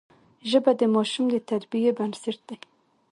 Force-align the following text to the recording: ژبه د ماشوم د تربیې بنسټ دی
ژبه 0.49 0.71
د 0.79 0.81
ماشوم 0.95 1.25
د 1.31 1.35
تربیې 1.49 1.91
بنسټ 1.97 2.37
دی 2.47 2.57